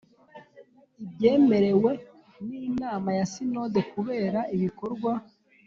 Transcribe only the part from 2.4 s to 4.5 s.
n inama ya Sinode kubera